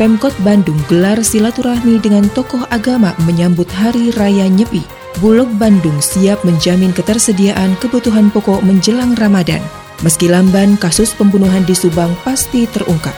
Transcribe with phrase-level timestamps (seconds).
[0.00, 4.80] Pemkot Bandung gelar silaturahmi dengan tokoh agama menyambut Hari Raya Nyepi.
[5.20, 9.60] Bulog Bandung siap menjamin ketersediaan kebutuhan pokok menjelang Ramadan.
[10.00, 13.12] Meski lamban, kasus pembunuhan di Subang pasti terungkap.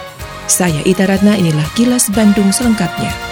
[0.51, 3.32] Saya Ita Ratna, inilah kilas Bandung selengkapnya.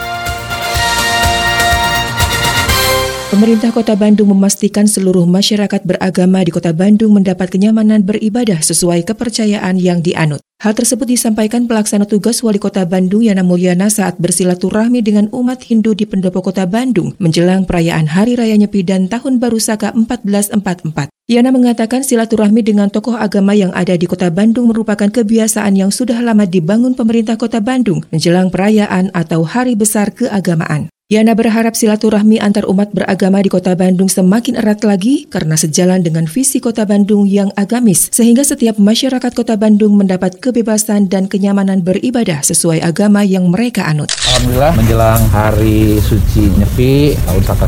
[3.30, 9.78] Pemerintah Kota Bandung memastikan seluruh masyarakat beragama di Kota Bandung mendapat kenyamanan beribadah sesuai kepercayaan
[9.78, 10.42] yang dianut.
[10.58, 15.94] Hal tersebut disampaikan pelaksana tugas Wali Kota Bandung Yana Mulyana saat bersilaturahmi dengan umat Hindu
[15.94, 21.14] di Pendopo Kota Bandung menjelang perayaan Hari Raya Nyepi dan Tahun Baru Saka 1444.
[21.30, 26.18] Yana mengatakan silaturahmi dengan tokoh agama yang ada di Kota Bandung merupakan kebiasaan yang sudah
[26.18, 30.90] lama dibangun pemerintah Kota Bandung menjelang perayaan atau hari besar keagamaan.
[31.10, 36.30] Yana berharap silaturahmi antar umat beragama di Kota Bandung semakin erat lagi karena sejalan dengan
[36.30, 42.46] visi Kota Bandung yang agamis, sehingga setiap masyarakat Kota Bandung mendapat kebebasan dan kenyamanan beribadah
[42.46, 44.06] sesuai agama yang mereka anut.
[44.22, 47.66] Alhamdulillah menjelang hari suci Nyepi tahun Saka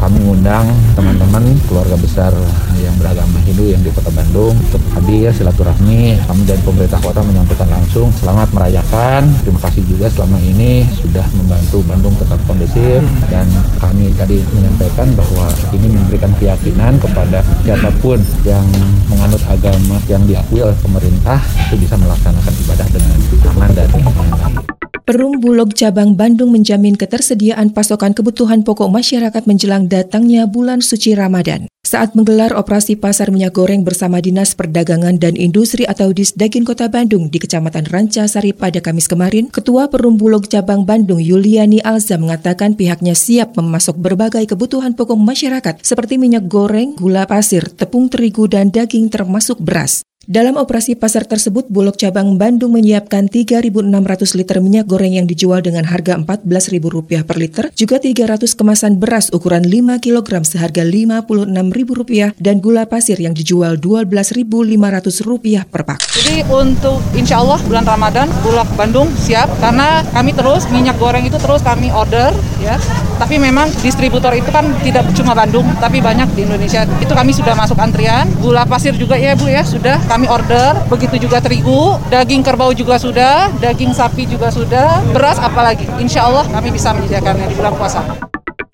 [0.00, 0.64] kami mengundang
[0.96, 2.32] teman-teman keluarga besar
[2.80, 6.16] yang beragama Hindu yang di Kota Bandung untuk hadir silaturahmi.
[6.24, 9.28] Kami dan pemerintah kota menyampaikan langsung selamat merayakan.
[9.44, 13.42] Terima kasih juga selama ini sudah membantu Bandung tetap kondusif dan
[13.82, 18.62] kami tadi menyampaikan bahwa ini memberikan keyakinan kepada siapa pun yang
[19.10, 23.18] menganut agama yang diakui oleh pemerintah itu bisa melaksanakan ibadah dengan
[23.50, 24.62] aman dan baik.
[25.02, 31.66] Perum Bulog Cabang Bandung menjamin ketersediaan pasokan kebutuhan pokok masyarakat menjelang datangnya bulan suci Ramadan.
[31.90, 37.26] Saat menggelar operasi pasar minyak goreng bersama Dinas Perdagangan dan Industri atau Disdagin Kota Bandung
[37.34, 43.18] di Kecamatan Rancasari pada Kamis kemarin, Ketua Perum Bulog Cabang Bandung Yuliani Alza mengatakan pihaknya
[43.18, 49.10] siap memasok berbagai kebutuhan pokok masyarakat seperti minyak goreng, gula pasir, tepung terigu, dan daging
[49.10, 50.06] termasuk beras.
[50.28, 53.88] Dalam operasi pasar tersebut, Bulog Cabang Bandung menyiapkan 3.600
[54.36, 59.64] liter minyak goreng yang dijual dengan harga Rp14.000 per liter, juga 300 kemasan beras ukuran
[59.64, 66.04] 5 kg seharga Rp56.000 dan gula pasir yang dijual Rp12.500 per pak.
[66.12, 71.40] Jadi untuk insya Allah bulan Ramadan, Bulog Bandung siap karena kami terus minyak goreng itu
[71.40, 72.28] terus kami order
[72.60, 72.76] ya.
[73.16, 76.84] Tapi memang distributor itu kan tidak cuma Bandung, tapi banyak di Indonesia.
[77.00, 78.28] Itu kami sudah masuk antrian.
[78.40, 82.98] Gula pasir juga ya Bu ya sudah kami order, begitu juga terigu, daging kerbau juga
[82.98, 85.86] sudah, daging sapi juga sudah, beras apalagi.
[86.02, 88.02] Insya Allah kami bisa menyediakannya di bulan puasa.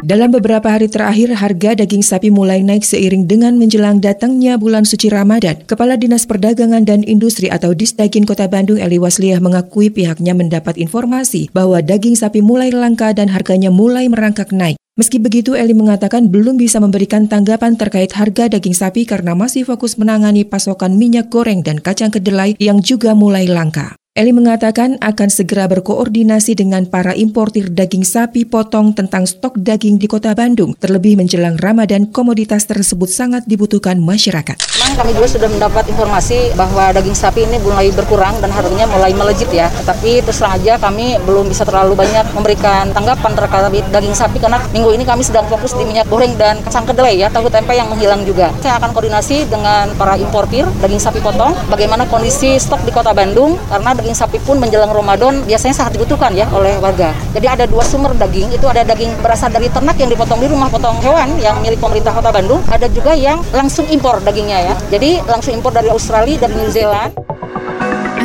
[0.07, 5.11] Dalam beberapa hari terakhir, harga daging sapi mulai naik seiring dengan menjelang datangnya bulan suci
[5.11, 5.59] Ramadan.
[5.67, 11.51] Kepala Dinas Perdagangan dan Industri atau Disdagin Kota Bandung Eli Wasliah mengakui pihaknya mendapat informasi
[11.51, 14.79] bahwa daging sapi mulai langka dan harganya mulai merangkak naik.
[14.95, 19.99] Meski begitu, Eli mengatakan belum bisa memberikan tanggapan terkait harga daging sapi karena masih fokus
[19.99, 23.99] menangani pasokan minyak goreng dan kacang kedelai yang juga mulai langka.
[24.17, 30.09] Eli mengatakan akan segera berkoordinasi dengan para importir daging sapi potong tentang stok daging di
[30.09, 34.57] kota Bandung, terlebih menjelang Ramadan komoditas tersebut sangat dibutuhkan masyarakat.
[34.57, 39.13] Memang kami juga sudah mendapat informasi bahwa daging sapi ini mulai berkurang dan harganya mulai
[39.13, 39.69] melejit ya.
[39.85, 44.65] Tetapi terus terang aja kami belum bisa terlalu banyak memberikan tanggapan terkait daging sapi karena
[44.73, 47.93] minggu ini kami sedang fokus di minyak goreng dan kacang kedelai ya, tahu tempe yang
[47.93, 48.49] menghilang juga.
[48.65, 53.61] Saya akan koordinasi dengan para importir daging sapi potong, bagaimana kondisi stok di kota Bandung
[53.69, 57.11] karena daging sapi pun menjelang Ramadan biasanya sangat dibutuhkan ya oleh warga.
[57.35, 60.71] Jadi ada dua sumber daging, itu ada daging berasal dari ternak yang dipotong di rumah
[60.71, 64.75] potong hewan yang milik pemerintah Kota Bandung, ada juga yang langsung impor dagingnya ya.
[64.95, 67.26] Jadi langsung impor dari Australia, dari New Zealand.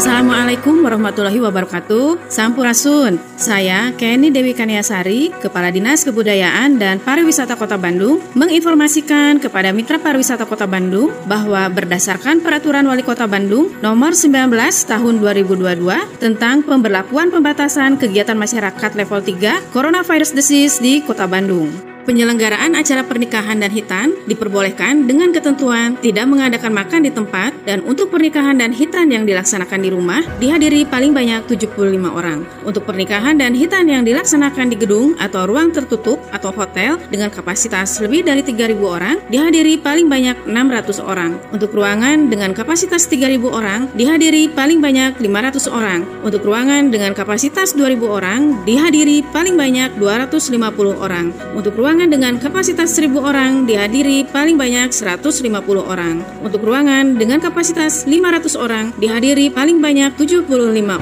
[0.01, 2.25] Assalamualaikum warahmatullahi wabarakatuh.
[2.25, 3.21] Sampurasun.
[3.37, 10.49] Saya Kenny Dewi Kaniasari, Kepala Dinas Kebudayaan dan Pariwisata Kota Bandung, menginformasikan kepada Mitra Pariwisata
[10.49, 14.49] Kota Bandung bahwa berdasarkan Peraturan Wali Kota Bandung Nomor 19
[14.89, 15.85] Tahun 2022
[16.17, 21.90] tentang pemberlakuan pembatasan kegiatan masyarakat level 3 Coronavirus Disease di Kota Bandung.
[22.01, 28.09] Penyelenggaraan acara pernikahan dan hitan diperbolehkan dengan ketentuan tidak mengadakan makan di tempat dan untuk
[28.09, 31.77] pernikahan dan hitan yang dilaksanakan di rumah dihadiri paling banyak 75
[32.09, 32.41] orang.
[32.65, 38.01] Untuk pernikahan dan hitan yang dilaksanakan di gedung atau ruang tertutup atau hotel dengan kapasitas
[38.01, 41.37] lebih dari 3.000 orang dihadiri paling banyak 600 orang.
[41.53, 46.01] Untuk ruangan dengan kapasitas 3.000 orang dihadiri paling banyak 500 orang.
[46.25, 51.29] Untuk ruangan dengan kapasitas 2.000 orang dihadiri paling banyak 250 orang.
[51.53, 55.43] Untuk ruangan ruangan dengan kapasitas 1000 orang dihadiri paling banyak 150
[55.83, 56.23] orang.
[56.39, 60.47] Untuk ruangan dengan kapasitas 500 orang dihadiri paling banyak 75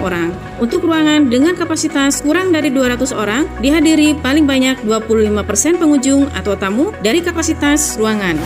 [0.01, 0.33] orang.
[0.57, 6.89] Untuk ruangan dengan kapasitas kurang dari 200 orang dihadiri paling banyak 25% pengunjung atau tamu
[7.05, 8.41] dari kapasitas ruangan.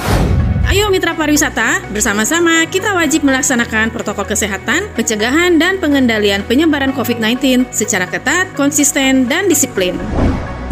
[0.67, 8.03] Ayo mitra pariwisata, bersama-sama kita wajib melaksanakan protokol kesehatan, pencegahan dan pengendalian penyebaran COVID-19 secara
[8.03, 9.95] ketat, konsisten, dan disiplin.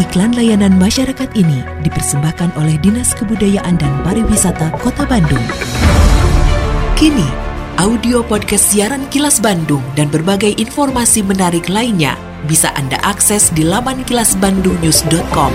[0.02, 5.46] Iklan layanan masyarakat ini dipersembahkan oleh Dinas Kebudayaan dan Pariwisata Kota Bandung.
[6.98, 7.30] Kini,
[7.78, 12.18] audio podcast siaran Kilas Bandung dan berbagai informasi menarik lainnya
[12.50, 15.54] bisa Anda akses di laman kilasbandungnews.com.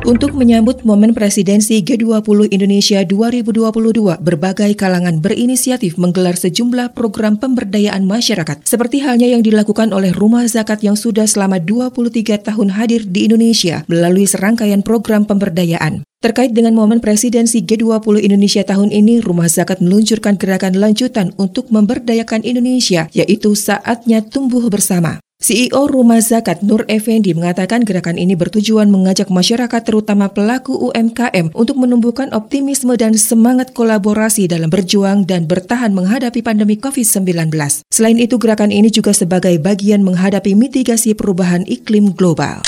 [0.00, 8.64] Untuk menyambut momen presidensi G20 Indonesia 2022, berbagai kalangan berinisiatif menggelar sejumlah program pemberdayaan masyarakat,
[8.64, 13.84] seperti halnya yang dilakukan oleh Rumah Zakat yang sudah selama 23 tahun hadir di Indonesia
[13.92, 16.00] melalui serangkaian program pemberdayaan.
[16.24, 22.40] Terkait dengan momen presidensi G20 Indonesia tahun ini, Rumah Zakat meluncurkan gerakan lanjutan untuk memberdayakan
[22.48, 25.20] Indonesia, yaitu saatnya tumbuh bersama.
[25.40, 31.80] CEO Rumah Zakat Nur Effendi mengatakan gerakan ini bertujuan mengajak masyarakat terutama pelaku UMKM untuk
[31.80, 37.56] menumbuhkan optimisme dan semangat kolaborasi dalam berjuang dan bertahan menghadapi pandemi COVID-19.
[37.88, 42.60] Selain itu, gerakan ini juga sebagai bagian menghadapi mitigasi perubahan iklim global.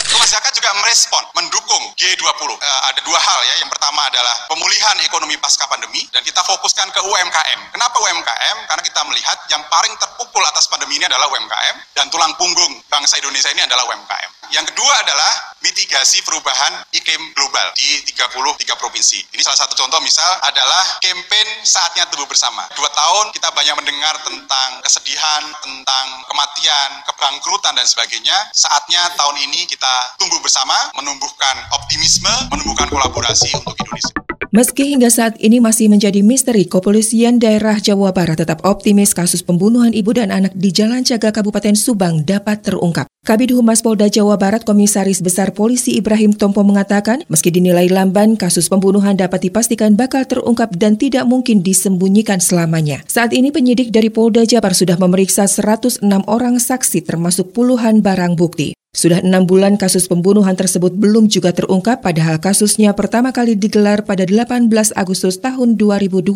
[0.80, 2.24] Merespon, mendukung G20.
[2.24, 3.54] Uh, eh, ada dua hal ya.
[3.60, 7.60] Yang pertama adalah pemulihan ekonomi pasca pandemi dan kita fokuskan ke UMKM.
[7.76, 8.56] Kenapa UMKM?
[8.69, 13.20] Karena kita melihat yang paling terpukul atas pandemi ini adalah UMKM dan tulang punggung bangsa
[13.20, 14.41] Indonesia ini adalah UMKM.
[14.52, 15.32] Yang kedua adalah
[15.64, 19.25] mitigasi perubahan iklim global di 33 provinsi.
[19.32, 22.69] Ini salah satu contoh misal adalah campaign saatnya tumbuh bersama.
[22.76, 28.37] Dua tahun kita banyak mendengar tentang kesedihan, tentang kematian, kebangkrutan dan sebagainya.
[28.52, 34.12] Saatnya tahun ini kita tumbuh bersama, menumbuhkan optimisme, menumbuhkan kolaborasi untuk Indonesia.
[34.52, 39.96] Meski hingga saat ini masih menjadi misteri, kepolisian daerah Jawa Barat tetap optimis kasus pembunuhan
[39.96, 43.08] ibu dan anak di Jalan Caga Kabupaten Subang dapat terungkap.
[43.22, 48.66] Kabid Humas Polda Jawa Barat Komisaris Besar Polisi Ibrahim Tompo mengatakan, meski dinilai lamban, kasus
[48.66, 53.06] pembunuhan dapat dipastikan bakal terungkap dan tidak mungkin disembunyikan selamanya.
[53.06, 58.74] Saat ini penyidik dari Polda Jabar sudah memeriksa 106 orang saksi termasuk puluhan barang bukti.
[58.92, 64.28] Sudah enam bulan kasus pembunuhan tersebut belum juga terungkap padahal kasusnya pertama kali digelar pada
[64.28, 66.28] 18 Agustus tahun 2021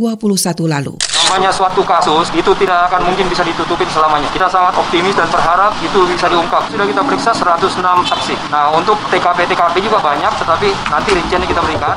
[0.65, 0.97] lalu.
[0.97, 4.25] Namanya suatu kasus itu tidak akan mungkin bisa ditutupin selamanya.
[4.33, 6.65] Kita sangat optimis dan berharap itu bisa diungkap.
[6.73, 7.77] Sudah kita periksa 106
[8.09, 8.35] saksi.
[8.49, 11.97] Nah untuk TKP-TKP juga banyak tetapi nanti rinciannya kita berikan.